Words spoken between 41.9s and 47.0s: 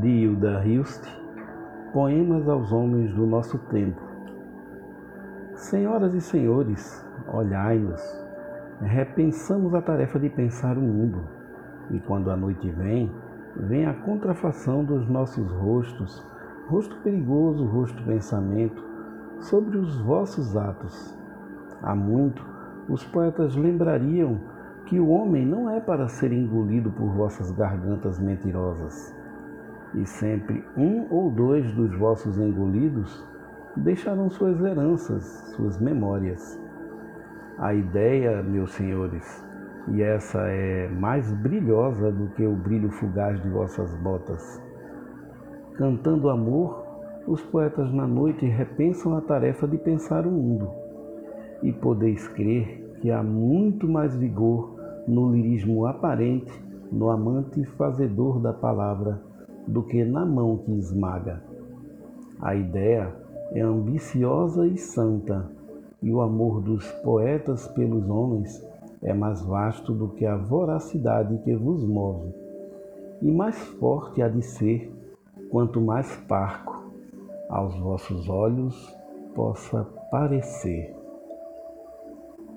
do que o brilho fugaz de vossas botas. Cantando amor,